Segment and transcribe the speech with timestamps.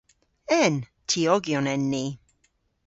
[0.61, 0.75] En!
[1.07, 2.05] Tiogyon en ni.